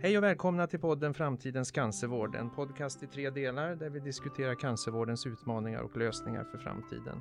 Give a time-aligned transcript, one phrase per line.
[0.00, 4.54] Hej och välkomna till podden Framtidens cancervård, en podcast i tre delar där vi diskuterar
[4.54, 7.20] cancervårdens utmaningar och lösningar för framtiden.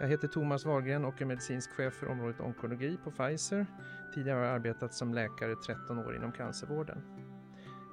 [0.00, 3.66] Jag heter Thomas Wahlgren och är medicinsk chef för området onkologi på Pfizer.
[4.14, 7.02] Tidigare har jag arbetat som läkare 13 år inom cancervården.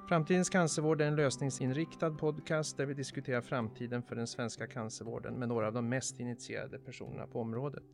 [0.08, 5.48] Framtidens cancervård är en lösningsinriktad podcast där vi diskuterar framtiden för den svenska cancervården med
[5.48, 7.84] några av de mest initierade personerna på området.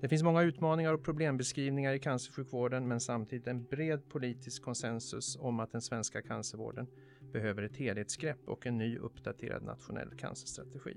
[0.00, 5.60] Det finns många utmaningar och problembeskrivningar i cancersjukvården men samtidigt en bred politisk konsensus om
[5.60, 6.86] att den svenska cancervården
[7.32, 10.96] behöver ett helhetsgrepp och en ny uppdaterad nationell cancerstrategi.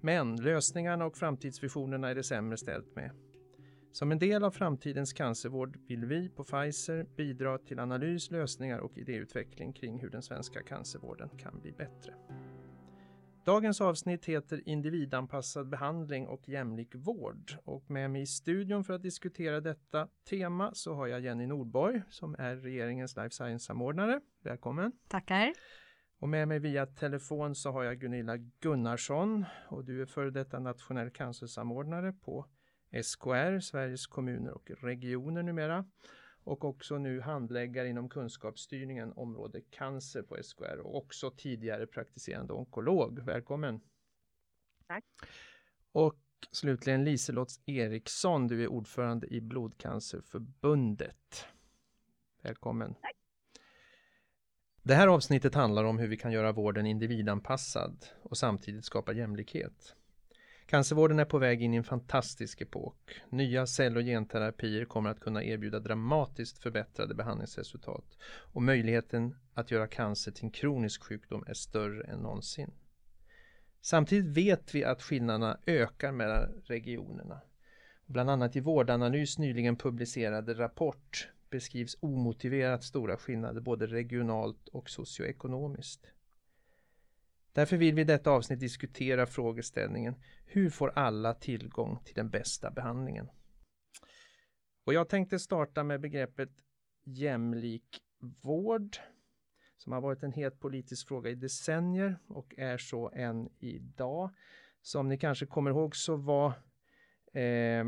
[0.00, 3.10] Men lösningarna och framtidsvisionerna är det sämre ställt med.
[3.92, 8.98] Som en del av framtidens cancervård vill vi på Pfizer bidra till analys, lösningar och
[8.98, 12.14] idéutveckling kring hur den svenska cancervården kan bli bättre.
[13.44, 19.02] Dagens avsnitt heter Individanpassad behandling och jämlik vård och med mig i studion för att
[19.02, 24.20] diskutera detta tema så har jag Jenny Nordborg som är regeringens life science-samordnare.
[24.42, 24.92] Välkommen!
[25.08, 25.52] Tackar!
[26.18, 30.58] Och med mig via telefon så har jag Gunilla Gunnarsson och du är före detta
[30.58, 32.46] nationell cancersamordnare på
[33.02, 35.84] SKR, Sveriges kommuner och regioner numera
[36.44, 43.18] och också nu handläggare inom kunskapsstyrningen område cancer på SKR och också tidigare praktiserande onkolog.
[43.18, 43.80] Välkommen!
[44.86, 45.04] Tack!
[45.92, 51.46] Och slutligen Liselott Eriksson, du är ordförande i Blodcancerförbundet.
[52.42, 52.94] Välkommen!
[52.94, 53.12] Tack.
[54.82, 59.96] Det här avsnittet handlar om hur vi kan göra vården individanpassad och samtidigt skapa jämlikhet.
[60.66, 63.20] Cancervården är på väg in i en fantastisk epok.
[63.28, 68.18] Nya cell och genterapier kommer att kunna erbjuda dramatiskt förbättrade behandlingsresultat
[68.52, 72.70] och möjligheten att göra cancer till en kronisk sjukdom är större än någonsin.
[73.80, 77.40] Samtidigt vet vi att skillnaderna ökar mellan regionerna.
[78.06, 86.06] Bland annat i Vårdanalys nyligen publicerade rapport beskrivs omotiverat stora skillnader både regionalt och socioekonomiskt.
[87.54, 90.14] Därför vill vi i detta avsnitt diskutera frågeställningen
[90.46, 93.28] Hur får alla tillgång till den bästa behandlingen?
[94.84, 96.50] Och jag tänkte starta med begreppet
[97.04, 98.02] jämlik
[98.42, 98.96] vård
[99.76, 104.30] som har varit en het politisk fråga i decennier och är så än idag.
[104.82, 106.48] Som ni kanske kommer ihåg så var
[107.32, 107.84] eh,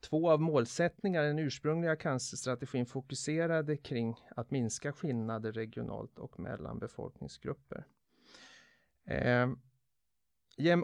[0.00, 6.78] två av målsättningarna i den ursprungliga cancerstrategin fokuserade kring att minska skillnader regionalt och mellan
[6.78, 7.86] befolkningsgrupper.
[9.04, 9.48] Eh,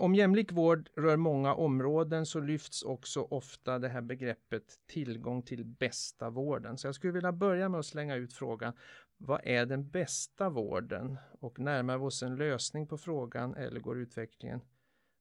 [0.00, 5.64] om jämlik vård rör många områden så lyfts också ofta det här begreppet tillgång till
[5.64, 6.78] bästa vården.
[6.78, 8.72] Så jag skulle vilja börja med att slänga ut frågan
[9.18, 11.18] vad är den bästa vården?
[11.40, 14.60] Och närmar vi oss en lösning på frågan eller går utvecklingen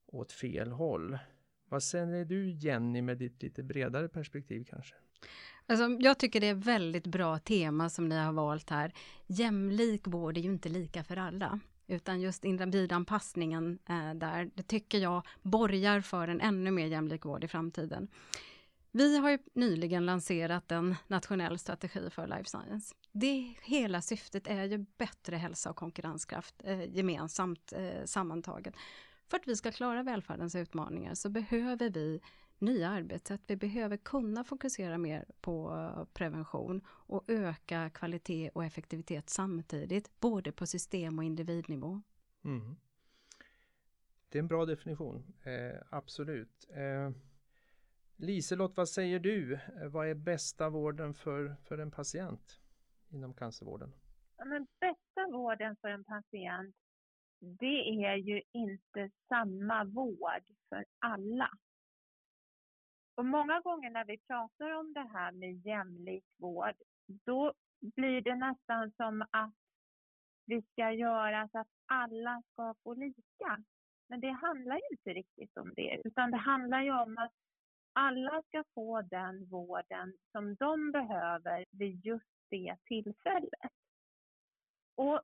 [0.07, 1.17] åt fel håll?
[1.69, 4.95] Vad säger du Jenny med ditt lite bredare perspektiv kanske?
[5.65, 8.93] Alltså, jag tycker det är väldigt bra tema som ni har valt här.
[9.27, 11.59] Jämlik vård är ju inte lika för alla.
[11.87, 17.43] Utan just individanpassningen eh, där, det tycker jag borgar för en ännu mer jämlik vård
[17.43, 18.07] i framtiden.
[18.91, 22.95] Vi har nyligen lanserat en nationell strategi för life science.
[23.11, 28.75] Det hela syftet är ju bättre hälsa och konkurrenskraft eh, gemensamt eh, sammantaget.
[29.29, 32.21] För att vi ska klara välfärdens utmaningar så behöver vi
[32.59, 33.41] nya arbetssätt.
[33.47, 40.65] Vi behöver kunna fokusera mer på prevention och öka kvalitet och effektivitet samtidigt, både på
[40.65, 42.01] system och individnivå.
[42.43, 42.75] Mm.
[44.29, 46.67] Det är en bra definition, eh, absolut.
[46.69, 47.11] Eh,
[48.15, 49.59] Liselott, vad säger du?
[49.91, 52.59] Vad är bästa vården för, för en patient
[53.09, 53.93] inom cancervården?
[54.37, 56.75] Ja, men bästa vården för en patient,
[57.39, 61.49] det är ju inte samma vård för alla.
[63.17, 66.75] Och många gånger när vi pratar om det här med jämlik vård,
[67.07, 69.53] då blir det nästan som att
[70.45, 73.63] vi ska göra så att alla ska få lika.
[74.09, 77.33] Men det handlar ju inte riktigt om det, utan det handlar ju om att
[77.93, 83.71] alla ska få den vården som de behöver vid just det tillfället.
[84.95, 85.21] Och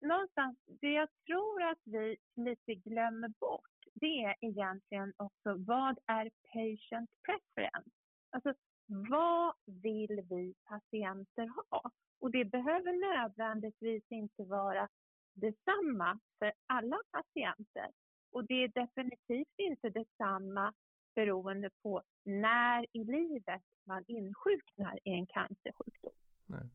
[0.00, 6.30] någonstans, det jag tror att vi lite glömmer bort, det är egentligen också vad är
[6.52, 7.90] patient preference?
[8.30, 8.54] Alltså
[8.86, 11.90] vad vill vi patienter ha?
[12.20, 14.88] Och det behöver nödvändigtvis inte vara
[15.34, 17.90] detsamma för alla patienter.
[18.30, 20.74] Och det är definitivt inte detsamma
[21.14, 26.12] beroende på när i livet man insjuknar i en cancersjukdom.
[26.46, 26.70] Nej.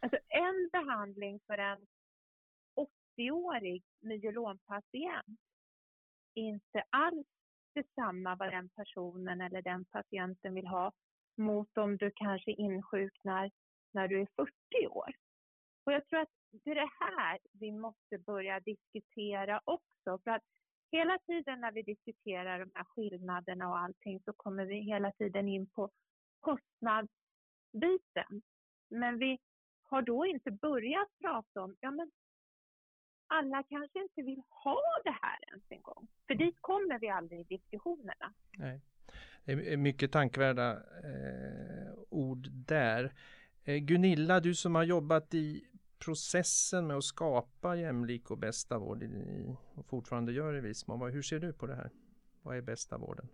[0.00, 1.86] Alltså en behandling för en
[3.16, 5.40] 80-årig myelompatient
[6.34, 7.26] inte alls
[7.74, 10.92] detsamma vad den personen eller den patienten vill ha
[11.36, 13.50] mot om du kanske insjuknar
[13.92, 14.52] när du är 40
[14.88, 15.14] år.
[15.84, 20.18] Och jag tror att det är det här vi måste börja diskutera också.
[20.24, 20.42] För att
[20.92, 25.48] hela tiden när vi diskuterar de här skillnaderna och allting så kommer vi hela tiden
[25.48, 25.90] in på
[26.40, 28.42] kostnadsbiten.
[28.90, 29.38] Men vi
[29.82, 32.10] har då inte börjat prata om, ja men
[33.26, 36.08] alla kanske inte vill ha det här ens en gång.
[36.26, 38.34] För dit kommer vi aldrig i diskussionerna.
[38.58, 38.80] Nej.
[39.44, 43.14] Det är mycket tankvärda eh, ord där.
[43.64, 45.64] Eh, Gunilla, du som har jobbat i
[45.98, 51.12] processen med att skapa jämlik och bästa vård i, och fortfarande gör i viss mån.
[51.12, 51.90] Hur ser du på det här?
[52.42, 53.28] Vad är bästa vården?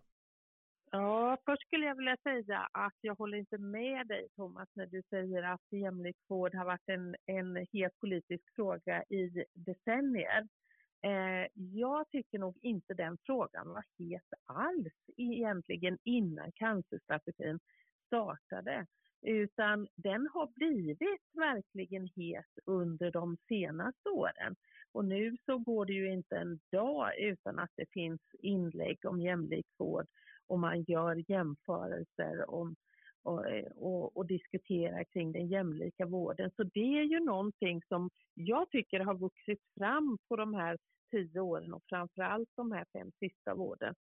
[0.93, 5.03] Ja, först skulle jag vilja säga att jag håller inte med dig Thomas när du
[5.11, 10.49] säger att jämlik vård har varit en, en het politisk fråga i decennier.
[11.03, 17.61] Eh, jag tycker nog inte den frågan var het alls egentligen innan cancerstrategin
[18.07, 18.87] startade
[19.23, 24.57] utan den har blivit verkligen het under de senaste åren.
[24.93, 29.21] Och nu så går det ju inte en dag utan att det finns inlägg om
[29.21, 30.07] jämlik vård
[30.51, 32.77] och man gör jämförelser om,
[33.23, 36.51] och, eh, och, och diskuterar kring den jämlika vården.
[36.57, 40.79] Så det är ju någonting som jag tycker har vuxit fram på de här
[41.11, 43.95] tio åren och framförallt de här fem sista åren.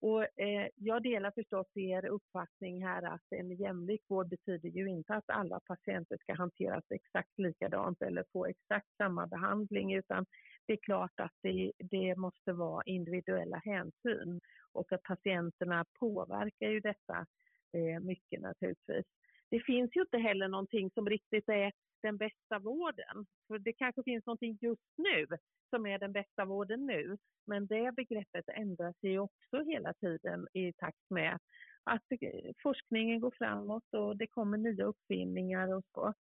[0.00, 5.14] Och, eh, jag delar förstås er uppfattning här att en jämlik vård betyder ju inte
[5.14, 10.26] att alla patienter ska hanteras exakt likadant eller få exakt samma behandling utan
[10.66, 14.40] det är klart att det, det måste vara individuella hänsyn
[14.78, 17.26] och att patienterna påverkar ju detta
[17.72, 19.06] eh, mycket naturligtvis.
[19.50, 21.72] Det finns ju inte heller någonting som riktigt är
[22.02, 23.26] den bästa vården.
[23.46, 25.26] För det kanske finns någonting just nu
[25.70, 27.18] som är den bästa vården nu.
[27.46, 31.38] Men det begreppet ändrar sig också hela tiden i takt med
[31.84, 36.14] att eh, forskningen går framåt och det kommer nya uppfinningar och så.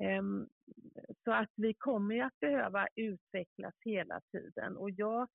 [0.00, 0.48] Ehm,
[1.24, 5.28] så att vi kommer att behöva utvecklas hela tiden och jag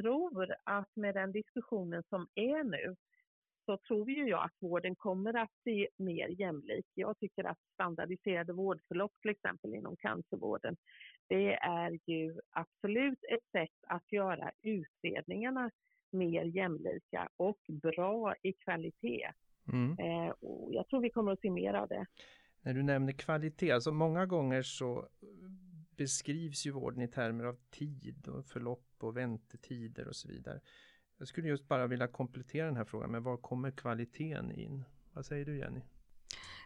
[0.00, 2.96] tror att med den diskussionen som är nu
[3.66, 6.86] så tror ju jag att vården kommer att bli mer jämlik.
[6.94, 10.76] Jag tycker att standardiserade vårdförlopp till exempel inom cancervården,
[11.28, 15.70] det är ju absolut ett sätt att göra utredningarna
[16.10, 19.32] mer jämlika och bra i kvalitet.
[19.72, 19.98] Mm.
[19.98, 22.06] Eh, och jag tror vi kommer att se mer av det.
[22.62, 25.08] När du nämner kvalitet, alltså många gånger så
[25.96, 30.60] beskrivs ju vården i termer av tid och förlopp och väntetider och så vidare.
[31.18, 34.84] Jag skulle just bara vilja komplettera den här frågan med var kommer kvaliteten in?
[35.12, 35.80] Vad säger du Jenny?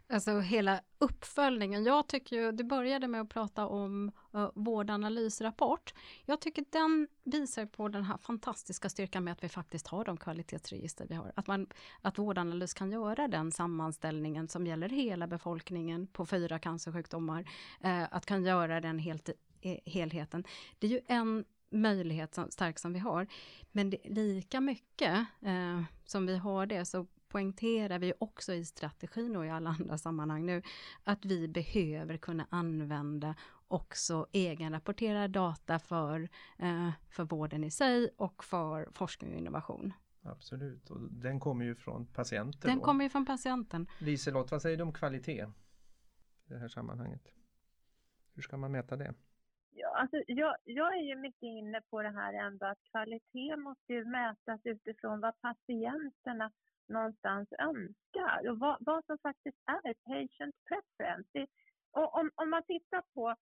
[0.09, 1.85] Alltså hela uppföljningen.
[1.85, 5.95] Jag tycker ju, du började med att prata om uh, vårdanalysrapport.
[6.25, 10.17] Jag tycker den visar på den här fantastiska styrkan med att vi faktiskt har de
[10.17, 11.33] kvalitetsregister vi har.
[11.37, 11.67] Att, man,
[12.03, 17.41] att vårdanalys kan göra den sammanställningen som gäller hela befolkningen på fyra cancersjukdomar.
[17.85, 19.29] Uh, att kan göra den helt,
[19.61, 20.45] eh, helheten.
[20.79, 23.27] Det är ju en möjlighet som, stark som vi har.
[23.73, 29.37] Men det, lika mycket eh, som vi har det så poängterar vi också i strategin
[29.37, 30.63] och i alla andra sammanhang nu
[31.05, 33.35] att vi behöver kunna använda
[33.69, 36.29] också egenrapporterad data för,
[36.59, 39.93] eh, för vården i sig och för forskning och innovation.
[40.23, 42.71] Absolut, och den kommer ju från patienten.
[42.71, 42.85] Den då.
[42.85, 43.87] kommer ju från patienten.
[43.99, 45.47] Liselott, vad säger du om kvalitet
[46.47, 47.23] i det här sammanhanget?
[48.35, 49.15] Hur ska man mäta det?
[49.97, 54.05] alltså jag, jag är ju mycket inne på det här ändå att kvalitet måste ju
[54.05, 56.51] mätas utifrån vad patienterna
[56.89, 61.29] någonstans önskar och vad, vad som faktiskt är patient preference.
[61.33, 61.47] Det,
[61.93, 63.35] och om, om man tittar på,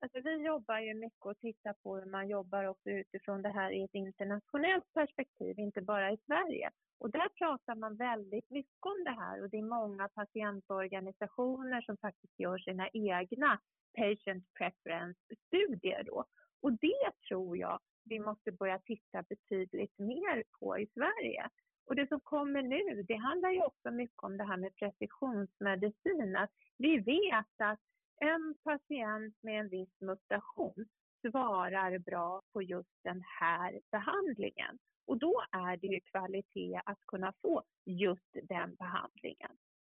[0.00, 3.70] alltså vi jobbar ju mycket och tittar på hur man jobbar också utifrån det här
[3.70, 6.70] i ett internationellt perspektiv, inte bara i Sverige.
[6.98, 11.96] Och där pratar man väldigt mycket om det här och det är många patientorganisationer som
[11.96, 13.60] faktiskt gör sina egna
[13.96, 16.24] patient preference-studier då.
[16.62, 21.48] Och det tror jag vi måste börja titta betydligt mer på i Sverige.
[21.88, 26.36] Och det som kommer nu, det handlar ju också mycket om det här med precisionsmedicin.
[26.36, 27.80] Att vi vet att
[28.20, 30.86] en patient med en viss mutation
[31.20, 34.78] svarar bra på just den här behandlingen.
[35.06, 39.50] Och då är det ju kvalitet att kunna få just den behandlingen.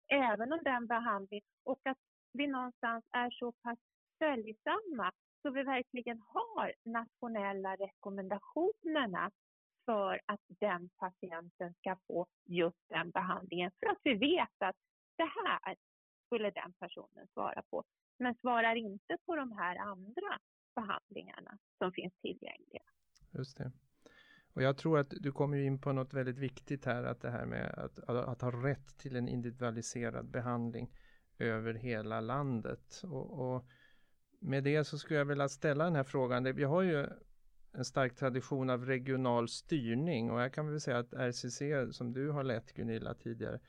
[0.07, 1.97] Även om den behandlingen, och att
[2.33, 3.79] vi någonstans är så pass
[4.19, 9.31] följsamma så vi verkligen har nationella rekommendationerna
[9.85, 13.71] för att den patienten ska få just den behandlingen.
[13.79, 14.75] För att vi vet att
[15.17, 15.75] det här
[16.25, 17.83] skulle den personen svara på.
[18.17, 20.39] Men svarar inte på de här andra
[20.75, 22.83] behandlingarna som finns tillgängliga.
[23.31, 23.71] Just det.
[24.53, 27.45] Och jag tror att du kommer in på något väldigt viktigt här, att det här
[27.45, 30.91] med att, att, att ha rätt till en individualiserad behandling
[31.39, 33.01] över hela landet.
[33.03, 33.65] Och, och,
[34.39, 36.43] med det så skulle jag vilja ställa den här frågan.
[36.43, 37.07] Vi har ju
[37.73, 41.61] en stark tradition av regional styrning och här kan väl säga att RCC
[41.91, 43.59] som du har lett Gunilla tidigare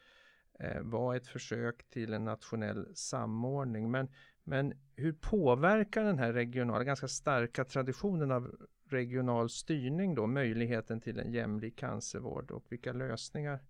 [0.59, 3.91] eh, var ett försök till en nationell samordning.
[3.91, 4.09] Men,
[4.45, 11.19] men hur påverkar den här regionala, ganska starka traditionen av regional styrning då möjligheten till
[11.19, 13.61] en jämlik cancervård och vilka lösningar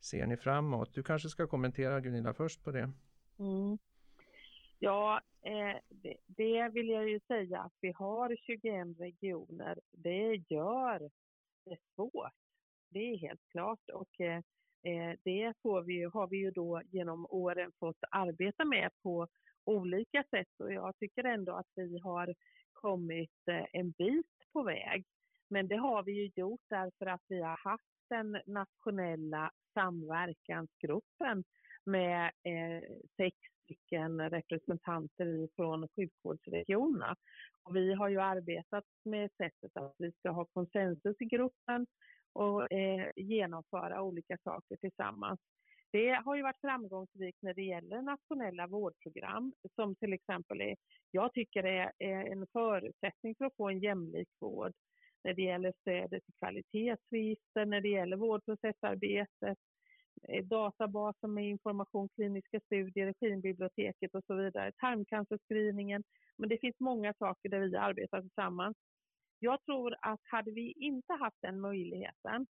[0.00, 0.94] ser ni framåt?
[0.94, 2.92] Du kanske ska kommentera Gunilla först på det.
[3.38, 3.78] Mm.
[4.78, 9.78] Ja, eh, det, det, vill jag ju säga att vi har 21 regioner.
[9.92, 11.10] Det gör
[11.64, 12.32] det svårt.
[12.90, 14.42] Det är helt klart och eh,
[14.82, 19.28] eh det får vi, har vi ju då genom åren fått arbeta med på
[19.64, 22.34] olika sätt och jag tycker ändå att vi har
[22.72, 25.06] kommit eh, en bit på väg.
[25.48, 31.44] Men det har vi ju gjort därför att vi har haft den nationella samverkansgruppen
[31.86, 32.82] med eh,
[33.16, 37.16] sex stycken representanter från sjukvårdsregionerna.
[37.62, 41.86] Och vi har ju arbetat med sättet att vi ska ha konsensus i gruppen
[42.32, 45.40] och eh, genomföra olika saker tillsammans.
[45.92, 50.76] Det har ju varit framgångsrikt när det gäller nationella vårdprogram som till exempel är,
[51.10, 54.72] jag tycker är, är en förutsättning för att få en jämlik vård
[55.24, 59.58] när det gäller stödet till kvalitetsregister, när det gäller vårdprocessarbetet,
[60.28, 66.04] Eh, databaser med information, kliniska studier, Regimbiblioteket och så vidare, tarmcancerscreeningen.
[66.36, 68.76] Men det finns många saker där vi arbetar tillsammans.
[69.38, 72.46] Jag tror att hade vi inte haft den möjligheten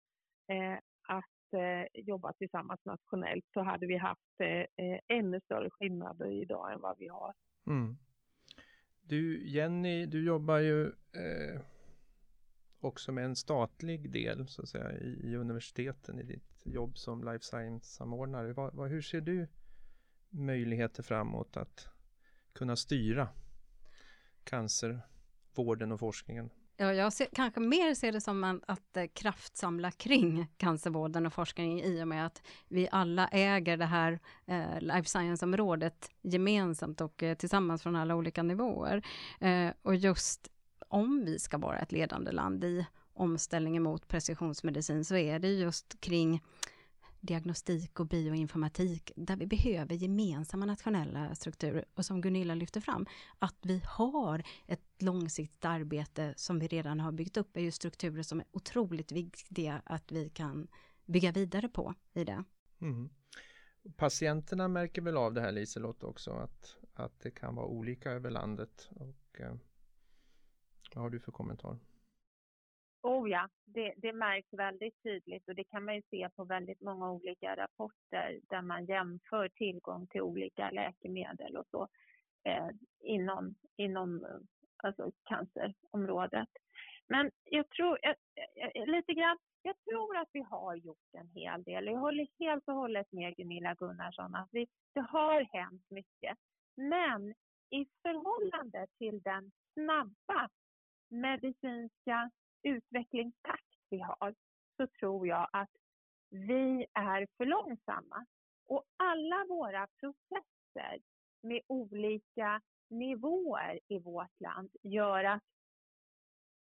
[0.49, 6.31] eh, att eh, jobba tillsammans nationellt så hade vi haft eh, eh ännu större skillnader
[6.31, 7.33] idag än vad vi har.
[7.67, 7.97] Mm.
[9.03, 11.61] Du Jenny, du jobbar ju eh,
[12.81, 17.25] också med en statlig del så att säga i, i universiteten i ditt jobb som
[17.25, 18.53] life science-samordnare.
[18.53, 19.49] Vad, vad, hur ser du
[20.31, 21.89] möjligheter framåt att
[22.53, 23.29] kunna styra
[24.45, 26.51] cancervården och forskningen?
[26.77, 31.33] Ja, jag ser, kanske mer ser det som en, att eh, kraftsamla kring cancervården och
[31.33, 37.23] forskningen i och med att vi alla äger det här eh, life science-området gemensamt och
[37.23, 39.07] eh, tillsammans från alla olika nivåer.
[39.41, 40.49] Eh, och just
[40.89, 46.01] om vi ska vara ett ledande land i omställningen mot precisionsmedicin så är det just
[46.01, 46.41] kring
[47.23, 53.07] diagnostik och bioinformatik där vi behöver gemensamma nationella strukturer och som Gunilla lyfter fram,
[53.39, 58.23] att vi har ett långsiktigt arbete som vi redan har byggt upp är ju strukturer
[58.23, 60.69] som är otroligt viktiga att vi kan
[61.07, 62.45] bygga vidare på i det.
[62.81, 63.11] Mm.
[63.97, 68.31] Patienterna märker väl av det här Liselott också att, att det kan vara olika över
[68.31, 69.55] landet och eh,
[70.95, 71.79] vad har du för kommentar?
[73.03, 76.81] Oh ja, det, det märks väldigt tydligt och det kan man ju se på väldigt
[76.81, 81.89] många olika rapporter där man jämför tillgång till olika läkemedel och så
[82.45, 82.69] eh,
[83.01, 84.27] inom, inom
[84.77, 86.49] alltså cancerområdet.
[87.09, 88.15] Men jag tror, jag,
[88.55, 91.87] jag, lite grann, jag tror att vi har gjort en hel del.
[91.87, 96.39] Jag håller helt och hållet med Gunilla Gunnarsson att vi, det har hänt mycket.
[96.77, 97.35] Men
[97.71, 100.49] i förhållande till den snabba
[101.09, 102.31] medicinska
[102.63, 104.35] utvecklingstakt vi har
[104.77, 105.71] så tror jag att
[106.31, 108.27] vi är för långsamma.
[108.67, 110.99] Och alla våra processer
[111.43, 115.43] med olika nivåer i vårt land gör att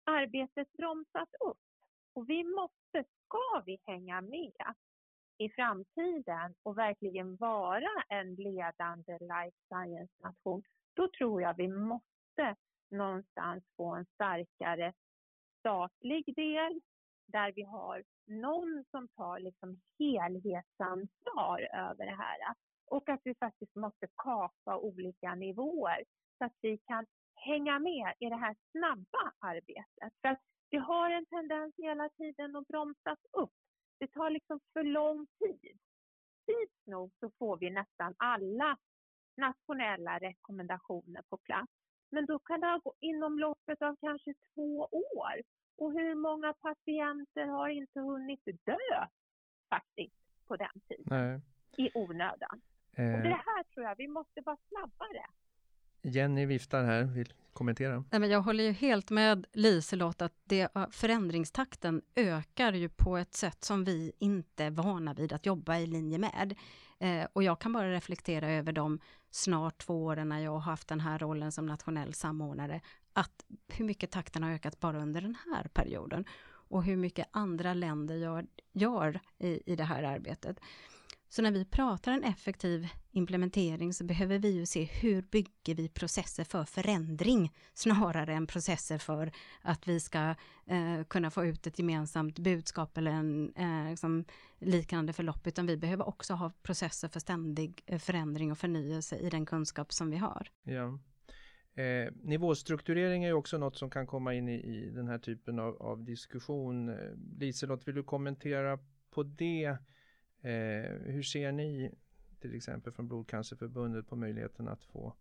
[0.04, 1.58] arbetet bromsas upp.
[2.14, 4.74] Och vi måste, ska vi hänga med
[5.38, 10.64] i framtiden och verkligen vara en ledande life science-nation,
[10.94, 12.56] då tror jag vi måste
[12.90, 14.94] någonstans få en starkare
[15.68, 16.82] statlig del
[17.28, 22.38] där vi har någon som tar liksom helhetsansvar över det här
[22.86, 26.04] och att vi faktiskt måste kapa olika nivåer
[26.38, 27.06] så att vi kan
[27.36, 30.14] hänga med i det här snabba arbetet.
[30.22, 33.54] För att vi har en tendens hela tiden att bromsas upp.
[34.00, 35.80] Det tar liksom för lång tid.
[36.46, 38.78] Tids nog så får vi nästan alla
[39.38, 41.77] nationella rekommendationer på plats.
[42.10, 45.42] Men då kan det gå inom loppet av kanske två år.
[45.78, 49.08] Och hur många patienter har inte hunnit dö
[49.70, 50.16] faktiskt
[50.48, 51.04] på den tiden?
[51.06, 51.42] Nej.
[51.78, 52.62] I onödan.
[52.94, 53.14] Eh.
[53.14, 55.26] Och det här tror jag, vi måste vara snabbare.
[56.02, 58.04] Jenny viftar här, vill kommentera.
[58.12, 63.34] Nej, men jag håller ju helt med Liselott att det, förändringstakten ökar ju på ett
[63.34, 66.56] sätt som vi inte är vana vid att jobba i linje med.
[67.00, 69.00] Eh, och jag kan bara reflektera över de
[69.32, 72.82] snart två åren när jag har haft den här rollen som nationell samordnare,
[73.14, 76.26] att hur mycket takten har ökat bara under den här perioden
[76.70, 80.60] och hur mycket andra länder gör, gör i, i det här arbetet.
[81.30, 85.90] Så när vi pratar en effektiv implementering så behöver vi ju se hur bygger vi
[85.90, 89.32] processer för förändring snarare än processer för
[89.62, 94.26] att vi ska eh, kunna få ut ett gemensamt budskap eller en eh, liksom
[94.60, 99.30] liknande förlopp, utan vi behöver också ha processer för ständig eh, förändring och förnyelse i
[99.30, 100.48] den kunskap som vi har.
[100.64, 101.00] Ja.
[101.84, 105.82] Eh, nivåstrukturering är också något som kan komma in i, i den här typen av,
[105.82, 106.90] av diskussion.
[106.90, 106.96] Eh,
[107.40, 108.80] Liselott, vill du kommentera
[109.10, 109.78] på det?
[110.48, 111.92] Eh, hur ser ni
[112.40, 115.14] till exempel från Blodcancerförbundet på möjligheten att få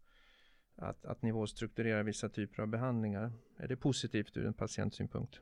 [0.76, 3.32] att, att nivåstrukturera vissa typer av behandlingar?
[3.56, 5.40] Är det positivt ur en patientsynpunkt?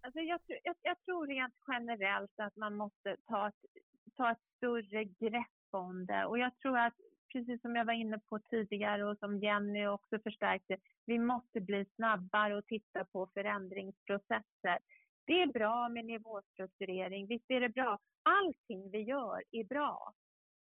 [0.00, 3.64] Alltså jag, jag, jag tror rent generellt att man måste ta ett,
[4.16, 6.94] ta ett större grepp om det och jag tror att
[7.32, 11.84] precis som jag var inne på tidigare och som Jenny också förstärkte, vi måste bli
[11.96, 14.78] snabbare och titta på förändringsprocesser.
[15.24, 17.98] Det är bra med nivåstrukturering, visst är det bra.
[18.22, 20.12] Allting vi gör är bra.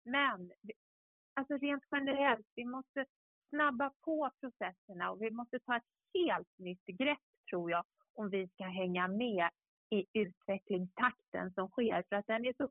[0.04, 0.52] Men
[1.34, 3.06] alltså rent generellt, vi måste
[3.50, 5.84] snabba på processerna och vi måste ta ett
[6.14, 7.20] helt nytt grepp
[7.50, 9.50] tror jag om vi ska hänga med
[9.90, 12.70] i utvecklingstakten som sker för att den är så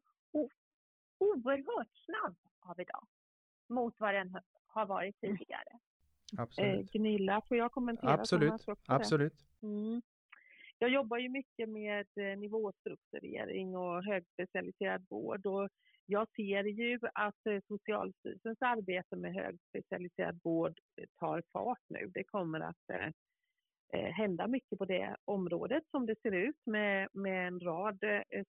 [1.19, 3.07] oerhört snabb av idag
[3.69, 5.79] mot vad den har varit tidigare.
[6.39, 6.81] Absolut.
[6.81, 8.13] Eh, Gunilla, får jag kommentera?
[8.13, 8.67] Absolut.
[8.87, 9.47] Absolut.
[9.63, 10.03] Mm.
[10.83, 15.69] Jag jobbar ju mycket med eh, nivåstrukturering och högspecialiserad vård och
[16.07, 22.11] jag ser ju att eh, Socialstyrelsens arbete med högspecialiserad vård eh, tar fart nu.
[22.15, 23.13] Det kommer att
[23.93, 27.99] hända mycket på det området som det ser ut med, med en rad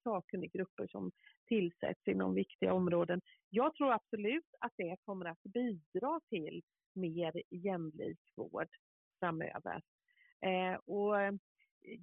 [0.03, 1.11] sakkunniggrupper som
[1.47, 3.21] tillsätts inom viktiga områden.
[3.49, 6.61] Jag tror absolut att det kommer att bidra till
[6.93, 8.69] mer jämlik vård
[9.19, 9.81] framöver.
[10.41, 11.39] Eh, och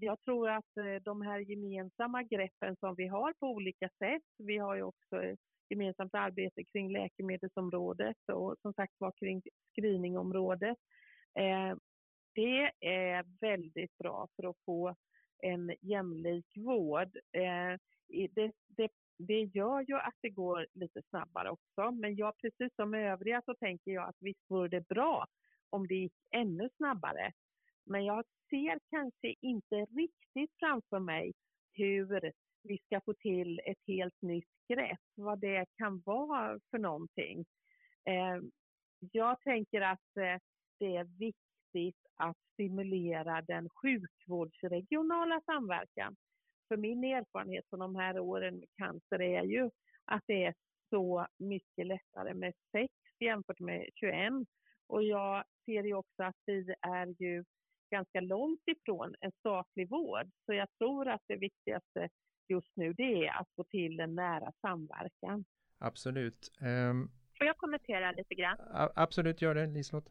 [0.01, 4.59] jag tror att eh, de här gemensamma greppen som vi har på olika sätt, vi
[4.59, 5.37] har ju också eh,
[5.69, 10.79] gemensamt arbete kring läkemedelsområdet och som sagt var kring screeningområdet.
[11.39, 11.77] Eh,
[12.35, 14.95] det är väldigt bra för att få
[15.43, 17.17] en jämlik vård.
[17.33, 17.79] Eh,
[18.31, 18.91] det, det
[19.27, 21.91] det gör ju att det går lite snabbare också.
[21.91, 25.27] Men jag, precis som övriga så tänker jag att visst vore det bra
[25.71, 27.33] om det gick ännu snabbare.
[27.85, 31.33] Men jag ser kanske inte riktigt framför mig
[31.73, 37.45] hur vi ska få till ett helt nytt grepp, vad det kan vara för någonting.
[38.05, 38.41] Eh,
[39.13, 40.39] jag tänker att eh,
[40.79, 46.17] det är viktigt att stimulera den sjukvårdsregionala samverkan
[46.69, 49.71] för min erfarenhet från de här åren med cancer är ju
[50.05, 50.55] att det är
[50.91, 54.33] så mycket lättare med sex jämfört med 21.
[54.87, 57.45] Och jag ser ju också att vi är ju
[57.91, 60.31] ganska långt ifrån en statlig vård.
[60.47, 62.09] Så jag tror att det viktigaste
[62.49, 65.45] just nu det är att få till en nära samverkan.
[65.79, 66.51] Absolut.
[66.61, 68.57] Um, Får jag kommentera lite grann?
[68.95, 70.09] Absolut, gör det Liselott.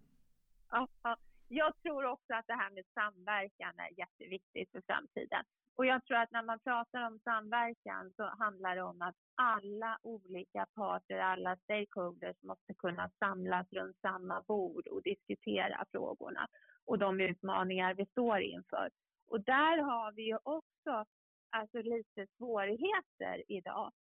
[0.72, 5.44] Ja, ja, jag tror också att det här med samverkan är jätteviktigt för framtiden.
[5.76, 10.00] Och jag tror att när man pratar om samverkan så handlar det om att alla
[10.02, 16.48] olika parter, alla stakeholders måste kunna samlas runt samma bord och diskutera frågorna
[16.90, 18.90] och de utmaningar vi står inför.
[19.28, 21.06] Och där har vi ju också
[21.50, 23.92] alltså lite svårigheter idag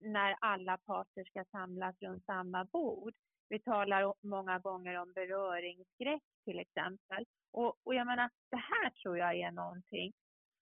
[0.00, 3.14] när alla parter ska samlas runt samma bord.
[3.48, 7.24] Vi talar många gånger om beröringsskräck till exempel.
[7.52, 10.12] Och, och jag menar, det här tror jag är någonting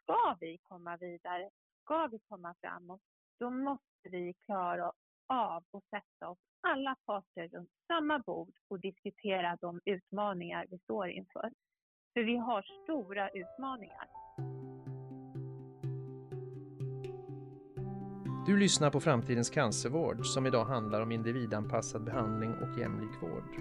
[0.03, 1.51] ska vi komma vidare,
[1.85, 3.01] ska vi komma framåt,
[3.39, 4.93] då måste vi klara
[5.27, 11.09] av att sätta oss alla parter runt samma bord och diskutera de utmaningar vi står
[11.09, 11.51] inför.
[12.17, 14.07] För vi har stora utmaningar.
[18.47, 23.61] Du lyssnar på Framtidens cancervård som idag handlar om individanpassad behandling och jämlik vård.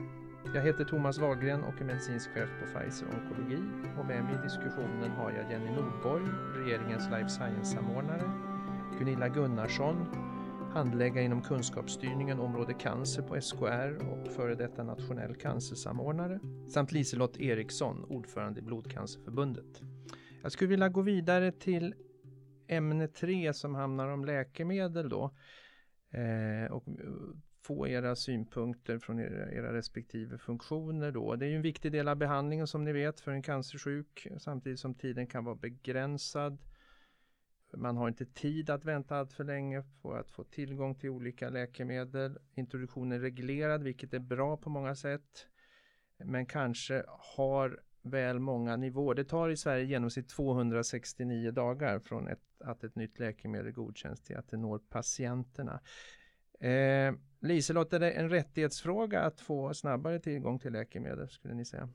[0.55, 3.63] Jag heter Thomas Wahlgren och är medicinsk chef på Pfizer Onkologi
[3.99, 8.31] och med mig i diskussionen har jag Jenny Nordborg, regeringens life science-samordnare,
[8.99, 10.24] Gunilla Gunnarsson,
[10.75, 18.03] handläggare inom kunskapsstyrningen område cancer på SKR och före detta nationell cancersamordnare, samt Liselott Eriksson,
[18.03, 19.81] ordförande i Blodcancerförbundet.
[20.43, 21.95] Jag skulle vilja gå vidare till
[22.67, 25.23] ämne 3 som handlar om läkemedel då.
[26.11, 26.83] Eh, och
[27.63, 31.35] få era synpunkter från era, era respektive funktioner då.
[31.35, 34.79] Det är ju en viktig del av behandlingen som ni vet för en cancersjuk samtidigt
[34.79, 36.57] som tiden kan vara begränsad.
[37.75, 41.49] Man har inte tid att vänta allt för länge på att få tillgång till olika
[41.49, 42.38] läkemedel.
[42.53, 45.47] Introduktionen är reglerad vilket är bra på många sätt.
[46.17, 47.03] Men kanske
[47.38, 49.15] har väl många nivåer.
[49.15, 54.21] Det tar i Sverige i genomsnitt 269 dagar från ett, att ett nytt läkemedel godkänns
[54.21, 55.81] till att det når patienterna.
[56.59, 61.89] Eh, Liselott, är det en rättighetsfråga att få snabbare tillgång till läkemedel skulle ni säga?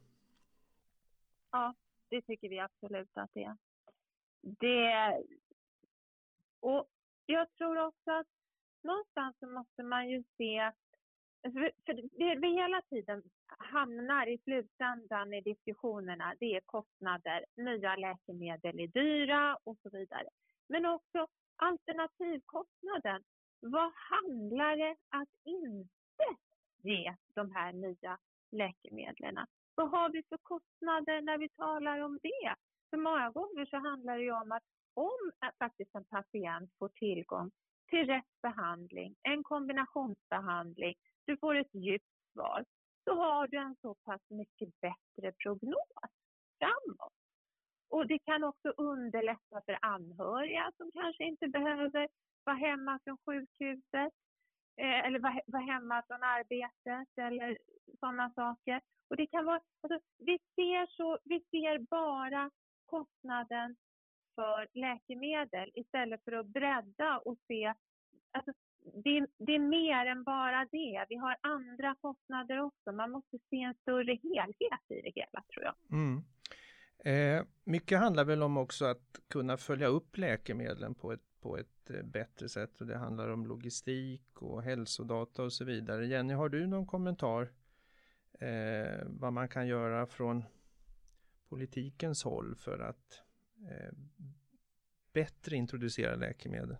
[1.53, 1.75] Ja,
[2.09, 3.57] det tycker vi absolut att det är.
[4.43, 5.23] Det,
[6.61, 6.89] och
[7.27, 8.27] jag tror också att
[8.83, 10.59] någonstans så måste man ju se
[11.43, 17.45] alltså, för det vi hela tiden hamnar i slutändan i diskussionerna, det är kostnader.
[17.57, 20.29] Nya läkemedel är dyra och så vidare.
[20.69, 23.23] Men också alternativkostnaden.
[23.61, 25.89] Vad handlar det att inte
[26.83, 28.19] ge de här nya
[28.51, 29.47] läkemedlen?
[29.75, 32.55] Vad har vi för kostnader när vi talar om det?
[32.91, 34.63] För många gånger så handlar det ju om att
[34.95, 37.51] om faktiskt en patient får tillgång
[37.89, 40.95] till rätt behandling, en kombinationsbehandling,
[41.27, 42.65] du får ett djupt svar,
[43.05, 46.11] så har du en så pass mycket bättre prognos
[46.59, 47.13] framåt.
[47.91, 52.09] Och det kan också underlätta för anhöriga som kanske inte behöver
[52.45, 54.13] vara hemma från sjukhuset
[54.77, 57.59] eh, eller vara, vara hemma från arbetet eller
[58.01, 58.81] sådana saker.
[59.11, 62.51] Och det kan vara, alltså, vi, ser så, vi ser bara
[62.87, 63.77] kostnaden
[64.35, 67.75] för läkemedel istället för att bredda och se
[68.31, 68.53] alltså,
[69.05, 71.07] det, det, är mer än bara det.
[71.09, 72.93] Vi har andra kostnader också.
[72.93, 75.75] Man måste se en större helhet i det hela tror jag.
[75.93, 76.23] Mm.
[77.05, 81.91] Eh, mycket handlar väl om också att kunna följa upp läkemedlen på ett, på ett
[81.91, 86.07] eh, bättre sätt och det handlar om logistik och hälsodata och så vidare.
[86.07, 87.53] Jenny, har du någon kommentar
[88.33, 90.45] eh, vad man kan göra från
[91.49, 93.23] politikens håll för att
[93.69, 93.93] Eh,
[95.13, 96.77] bättre introducera läkemedel?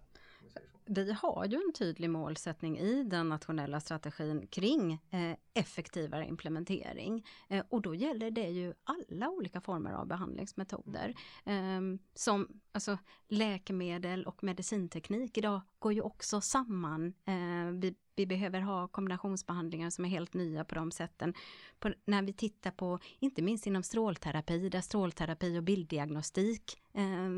[0.91, 7.27] vi har ju en tydlig målsättning i den nationella strategin kring eh, effektivare implementering.
[7.49, 11.15] Eh, och då gäller det ju alla olika former av behandlingsmetoder.
[11.45, 11.81] Eh,
[12.15, 17.15] som alltså, läkemedel och medicinteknik idag går ju också samman.
[17.25, 21.35] Eh, vi, vi, behöver ha kombinationsbehandlingar som är helt nya på de sätten.
[21.79, 27.31] På, när vi tittar på, inte minst inom strålterapi, där strålterapi och bilddiagnostik eh,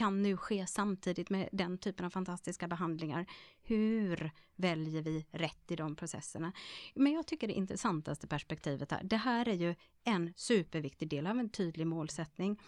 [0.00, 3.26] kan nu ske samtidigt med den typen av fantastiska behandlingar.
[3.62, 6.52] Hur väljer vi rätt i de processerna?
[6.94, 11.38] Men jag tycker det intressantaste perspektivet här, det här är ju en superviktig del av
[11.38, 12.60] en tydlig målsättning.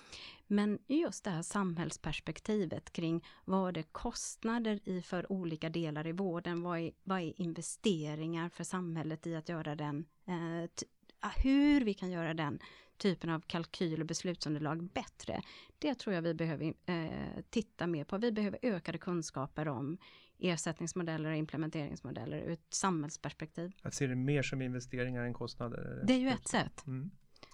[0.46, 6.62] Men just det här samhällsperspektivet kring vad är kostnader i för olika delar i vården?
[6.62, 10.84] Vad är, vad är investeringar för samhället i att göra den eh,
[11.20, 12.58] ah, hur vi kan göra den
[13.02, 15.42] typen av kalkyl och beslutsunderlag bättre.
[15.78, 18.18] Det tror jag vi behöver eh, titta mer på.
[18.18, 19.98] Vi behöver ökade kunskaper om
[20.38, 23.72] ersättningsmodeller och implementeringsmodeller ur ett samhällsperspektiv.
[23.82, 26.02] Att se det mer som investeringar än kostnader?
[26.06, 26.86] Det är ju ett sätt.
[26.86, 27.10] Mm,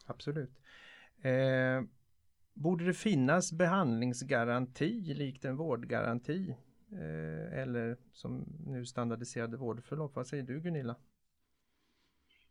[0.06, 0.58] absolut.
[1.22, 1.82] Eh,
[2.54, 6.56] borde det finnas behandlingsgaranti likt en vårdgaranti?
[6.92, 10.16] Eh, eller som nu standardiserade vårdförlopp?
[10.16, 10.96] Vad säger du Gunilla?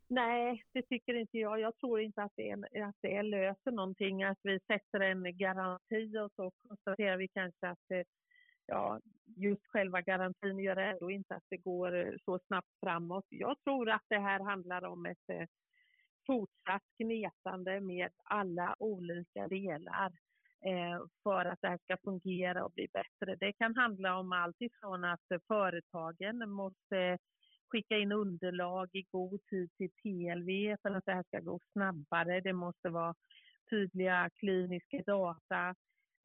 [0.10, 1.60] Nej, det tycker inte jag.
[1.60, 6.32] Jag tror inte att det, att det löser någonting att vi sätter en garanti och
[6.36, 8.04] så konstaterar vi kanske att det,
[8.66, 9.00] ja,
[9.36, 13.26] just själva garantin gör ändå inte att det går eh, så snabbt framåt.
[13.30, 15.48] Jag tror att det här handlar om ett eh,
[16.28, 20.12] fortsatt gnetande med alla olika delar
[20.66, 23.36] eh, för att det här ska fungera och bli bättre.
[23.36, 27.18] Det kan handla om allt ifrån att företagen måste
[27.72, 32.42] skicka in underlag i god tid till TLV för att det här ska gå snabbare.
[32.42, 33.16] Det måste vara
[33.70, 35.76] tydliga kliniska data.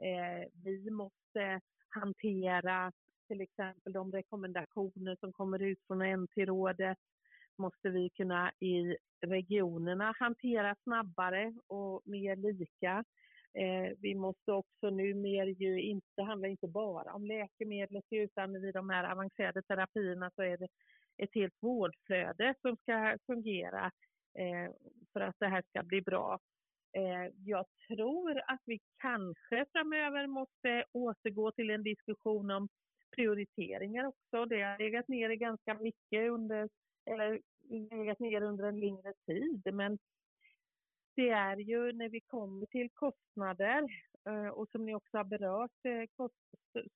[0.03, 2.93] Eh, vi måste hantera
[3.29, 6.99] till exempel de rekommendationer som kommer ut från NT-rådet
[7.59, 13.05] måste vi kunna i regionerna hantera snabbare och mer lika.
[13.55, 18.73] Eh, vi måste också numera ju inte, det handlar inte bara om läkemedlet utan i
[18.73, 20.69] de här avancerade terapierna så är det
[21.19, 23.91] ett helt vårdflöde som ska fungera
[24.39, 24.73] eh,
[25.13, 26.39] för att det här ska bli bra.
[26.97, 32.69] Eh, jag tror att vi kanske framöver måste återgå till en diskussion om
[33.17, 34.45] prioriteringar också.
[34.47, 36.69] Det har legat nere ganska mycket under,
[37.05, 37.41] eller
[37.91, 39.99] legat ner under en längre tid, men
[41.17, 43.87] det är ju när vi kommer till kostnader
[44.27, 46.35] Eh, och som ni också har berört, eh, kost,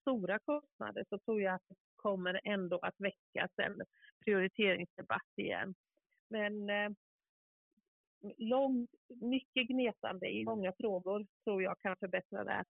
[0.00, 3.82] stora kostnader, så tror jag att det kommer ändå att väckas en
[4.24, 5.74] prioriteringsdebatt igen.
[6.28, 6.90] Men eh,
[8.36, 12.64] lång, mycket gnetande i många frågor tror jag kan förbättra det här.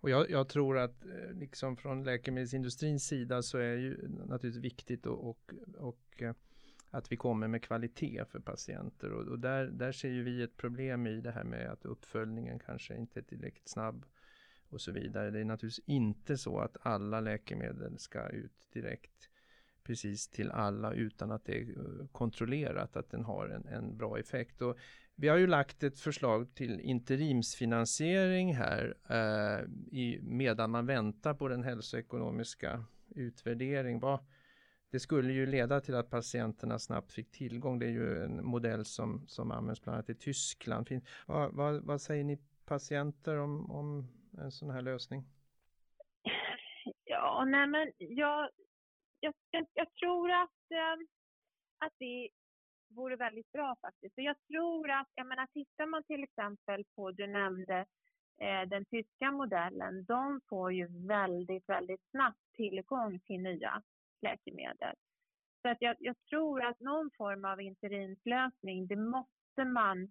[0.00, 5.06] Och jag, jag, tror att eh, liksom från läkemedelsindustrins sida så är ju naturligtvis viktigt
[5.06, 6.22] och, och, och
[6.90, 10.56] att vi kommer med kvalitet för patienter och, och, där, där ser ju vi ett
[10.56, 14.04] problem i det här med att uppföljningen kanske inte är tillräckligt snabb
[14.68, 15.30] och så vidare.
[15.30, 19.28] Det är naturligtvis inte så att alla läkemedel ska ut direkt
[19.82, 24.62] precis till alla utan att det är kontrollerat att den har en, en bra effekt.
[24.62, 24.78] Och
[25.14, 29.64] vi har ju lagt ett förslag till interimsfinansiering här eh,
[29.98, 34.00] i, medan man väntar på den hälsoekonomiska utvärdering.
[34.00, 34.20] Vad,
[34.90, 37.78] det skulle ju leda till att patienterna snabbt fick tillgång.
[37.78, 40.88] Det är ju en modell som, som används bland annat i Tyskland.
[41.26, 45.24] Vad, vad, vad säger ni patienter om, om en sån här lösning?
[47.04, 48.50] Ja, nej men jag,
[49.20, 51.06] jag, jag, jag tror att, äh,
[51.78, 52.28] att det
[52.88, 54.14] vore väldigt bra faktiskt.
[54.14, 57.86] För jag tror att, jag menar tittar man till exempel på, du nämnde
[58.40, 63.82] eh, den tyska modellen, de får ju väldigt, väldigt snabbt tillgång till nya
[64.22, 64.94] läkemedel.
[65.62, 70.10] Så att jag, jag tror att någon form av interimslösning, det måste man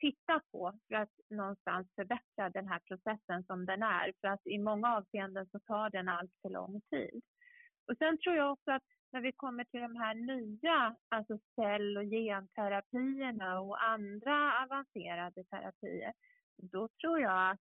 [0.00, 4.12] titta på för att någonstans förbättra den här processen som den är.
[4.20, 7.22] För att i många avseenden så tar den allt för lång tid.
[7.88, 11.96] Och sen tror jag också att när vi kommer till de här nya, alltså cell
[11.96, 16.12] och genterapierna och andra avancerade terapier,
[16.56, 17.60] då tror jag att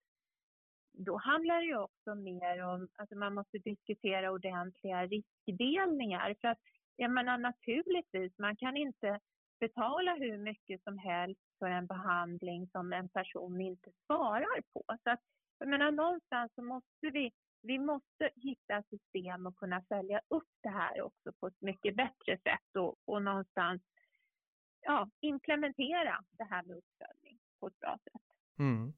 [0.97, 6.35] då handlar det ju också mer om att alltså man måste diskutera ordentliga riskdelningar.
[6.41, 6.59] För att
[6.97, 9.21] jag menar naturligtvis, man kan inte
[9.61, 14.85] betala hur mycket som helst för en behandling som en person inte svarar på.
[15.05, 15.21] Så att,
[15.59, 17.33] jag menar någonstans så måste vi
[17.67, 22.39] vi måste hitta system och kunna följa upp det här också på ett mycket bättre
[22.39, 23.83] sätt och, och någonstans
[24.81, 28.23] ja, implementera det här med uppföljning på ett bra sätt.
[28.59, 28.93] Mm.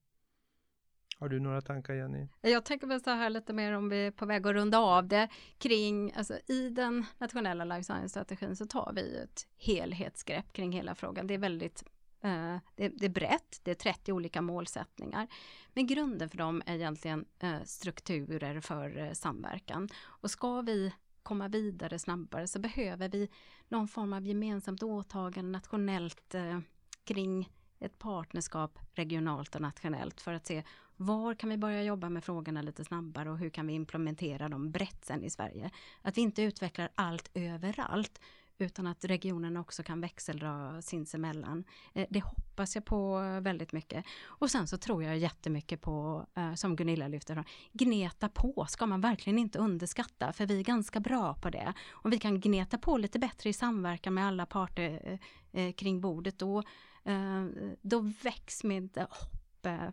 [1.18, 2.28] Har du några tankar Jenny?
[2.40, 5.08] Jag tänker väl så här lite mer om vi är på väg att runda av
[5.08, 10.94] det kring, alltså i den nationella life science-strategin så tar vi ett helhetsgrepp kring hela
[10.94, 11.26] frågan.
[11.26, 11.84] Det är väldigt
[12.20, 15.28] Eh, det, det, är brett, det är 30 olika målsättningar.
[15.74, 19.88] Men grunden för dem är egentligen eh, strukturer för eh, samverkan.
[20.04, 23.28] Och ska vi komma vidare snabbare så behöver vi
[23.68, 26.58] någon form av gemensamt åtagande nationellt eh,
[27.04, 30.62] kring ett partnerskap regionalt och nationellt för att se
[30.96, 34.70] var kan vi börja jobba med frågorna lite snabbare och hur kan vi implementera dem
[34.70, 35.70] brett sen i Sverige.
[36.02, 38.20] Att vi inte utvecklar allt överallt
[38.58, 41.64] utan att regionerna också kan växeldra sinsemellan.
[41.94, 44.04] Eh, det hoppas jag på väldigt mycket.
[44.24, 48.86] Och sen så tror jag jättemycket på, eh, som Gunilla lyfter fram, gneta på ska
[48.86, 51.72] man verkligen inte underskatta, för vi är ganska bra på det.
[51.90, 55.18] Om vi kan gneta på lite bättre i samverkan med alla parter
[55.52, 56.62] eh, kring bordet, då,
[57.06, 59.36] Ehm, då väcks mitt hopp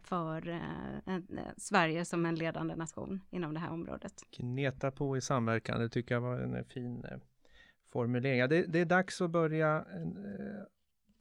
[0.04, 1.21] för eh, eh,
[1.58, 4.13] Sverige som en ledande nation inom det här området.
[4.32, 7.06] Gneta på i samverkan, det tycker jag var en eh, fin
[7.91, 8.49] formulering.
[8.49, 10.63] Det, det, är dags att börja eh,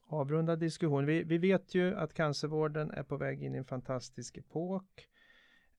[0.07, 1.07] avrunda diskussionen.
[1.07, 5.09] Vi, vi, vet ju att cancervården är på väg in i en fantastisk epok.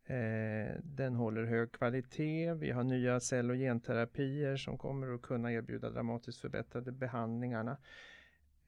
[0.06, 2.54] Eh, den håller hög kvalitet.
[2.54, 7.78] Vi har nya cell och genterapier som kommer att kunna erbjuda dramatiskt förbättrade behandlingarna.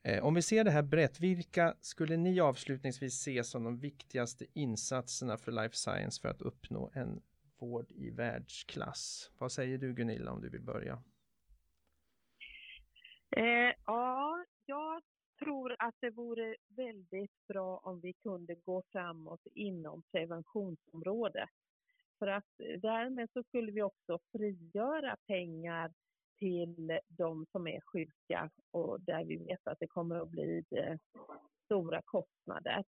[0.07, 4.45] Eh, om vi ser det här brett, vilka skulle ni avslutningsvis se som de viktigaste
[4.53, 7.21] insatserna för life science för att uppnå en
[7.59, 9.31] vård i världsklass?
[9.37, 11.03] Vad säger du Gunilla om du vill börja?
[13.37, 15.01] Eh, ja, jag
[15.39, 21.49] tror att det vore väldigt bra om vi kunde gå framåt inom preventionsområdet.
[22.19, 25.93] För att eh, därmed så skulle vi också frigöra pengar
[26.39, 30.97] till de som är sjuka och där vi vet att det kommer att bli eh,
[31.65, 32.83] stora kostnader.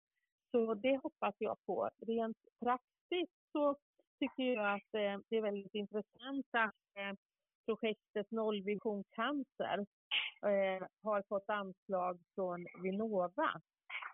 [0.50, 1.90] Så det hoppas jag på.
[2.06, 3.76] Rent praktiskt så
[4.18, 7.14] tycker jag att eh, det är väldigt intressant att eh,
[7.66, 9.86] projektet Nollvision cancer
[11.02, 13.60] har fått anslag från Vinnova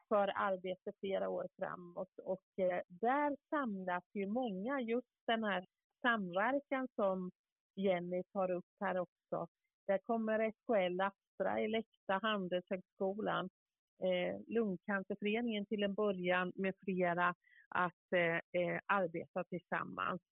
[0.09, 2.43] för arbete flera år framåt och
[2.89, 5.67] där samlas ju många just den här
[6.03, 7.31] samverkan som
[7.75, 9.49] Jenny tar upp här också.
[9.87, 13.51] Där kommer SKL Astra, Elekta, Handelshögskolan,
[14.03, 17.35] eh, Lungcancerföreningen till en början med flera
[17.69, 20.23] att eh, eh, arbeta tillsammans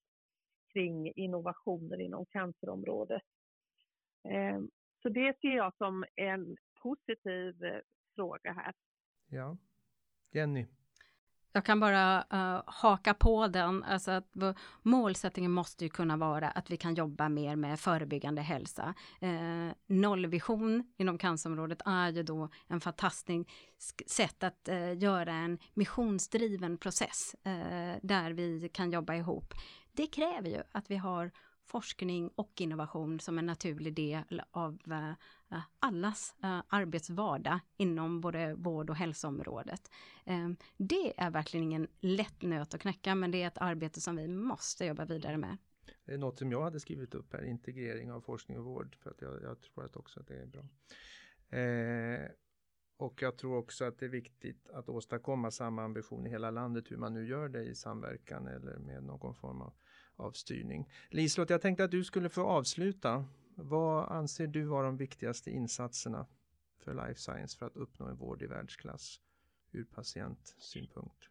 [0.73, 3.21] kring innovationer inom cancerområdet.
[4.29, 4.59] Eh,
[5.01, 7.79] så det ser jag som en positiv eh,
[8.15, 8.73] fråga här.
[9.27, 9.57] Ja.
[10.31, 10.67] Jenny?
[11.53, 14.33] Jag kan bara uh, haka på den, alltså att
[14.81, 18.93] målsättningen måste ju kunna vara att vi kan jobba mer med förebyggande hälsa.
[19.23, 23.47] Uh, nollvision inom cancerområdet är ju då en fantastisk
[24.07, 27.35] sätt att uh, göra en missionsdriven process
[28.01, 29.53] där vi kan jobba ihop.
[29.91, 31.31] Det kräver ju att vi har
[31.65, 35.13] forskning och innovation som en naturlig del av uh,
[35.51, 39.91] Eh, allas eh, arbetsvardag inom både vård och hälsoområdet.
[40.25, 44.15] Ehm, det är verkligen ingen lätt nöt att knäcka, men det är ett arbete som
[44.15, 45.57] vi måste jobba vidare med.
[46.05, 49.09] Det är något som jag hade skrivit upp här, integrering av forskning och vård, för
[49.09, 50.61] att jag, jag tror att också att det är bra.
[51.59, 52.31] Eh,
[52.97, 56.91] och jag tror också att det är viktigt att åstadkomma samma ambition i hela landet,
[56.91, 59.73] hur man nu gör det i samverkan eller med någon form av,
[60.15, 60.89] av styrning.
[61.09, 63.25] Liselott, jag tänkte att du skulle få avsluta.
[63.55, 66.25] Vad anser du vara de viktigaste insatserna
[66.83, 69.21] för life science för att uppnå en vård i världsklass
[69.71, 71.29] ur patientsynpunkt?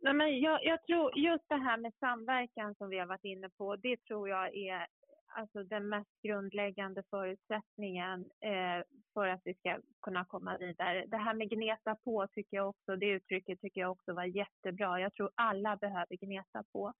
[0.00, 3.48] Nej, men jag, jag, tror just det här med samverkan som vi har varit inne
[3.48, 4.86] på, det tror jag är
[5.26, 8.84] alltså den mest grundläggande förutsättningen eh,
[9.14, 11.06] för att vi ska kunna komma vidare.
[11.06, 15.00] Det här med gneta på tycker jag också, det uttrycket tycker jag också var jättebra.
[15.00, 16.92] Jag tror alla behöver gneta på.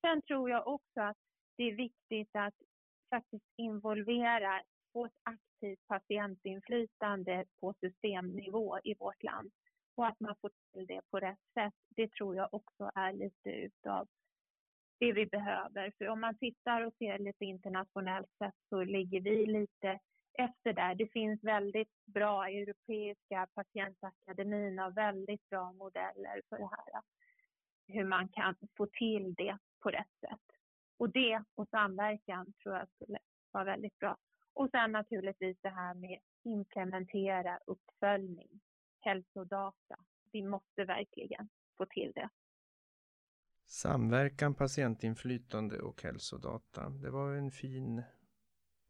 [0.00, 1.16] Sen tror jag också att
[1.56, 2.54] det är viktigt att
[3.10, 9.50] faktiskt involvera, på ett aktivt patientinflytande på systemnivå i vårt land
[9.94, 11.74] och att man får till det på rätt sätt.
[11.88, 14.08] Det tror jag också är lite utav
[14.98, 15.92] det vi behöver.
[15.98, 19.98] För om man tittar och ser lite internationellt sett så ligger vi lite
[20.38, 20.94] efter där.
[20.94, 27.02] Det finns väldigt bra europeiska patientakademin och väldigt bra modeller för det här.
[27.86, 30.59] Hur man kan få till det på rätt sätt.
[31.00, 33.18] Och det och samverkan tror jag skulle
[33.50, 34.16] vara väldigt bra.
[34.52, 38.60] Och sen naturligtvis det här med implementera uppföljning,
[39.00, 39.96] hälsodata.
[40.32, 42.28] Vi måste verkligen få till det.
[43.66, 46.88] Samverkan, patientinflytande och hälsodata.
[46.88, 48.02] Det var en fin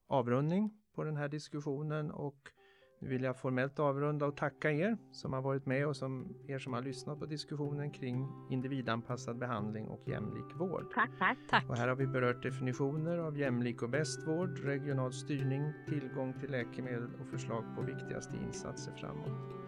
[0.07, 2.53] avrundning på den här diskussionen och
[3.01, 6.59] nu vill jag formellt avrunda och tacka er som har varit med och som, er
[6.59, 10.87] som har lyssnat på diskussionen kring individanpassad behandling och jämlik vård.
[10.95, 11.39] Tack, tack.
[11.51, 11.69] Tack.
[11.69, 16.51] Och här har vi berört definitioner av jämlik och bäst vård, regional styrning, tillgång till
[16.51, 19.61] läkemedel och förslag på viktigaste insatser framåt.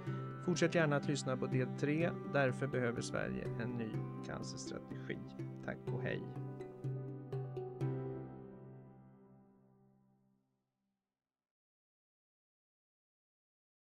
[0.44, 2.10] Fortsätt gärna att lyssna på del 3.
[2.32, 3.90] Därför behöver Sverige en ny
[4.26, 5.18] cancerstrategi.
[5.64, 6.22] Tack och hej!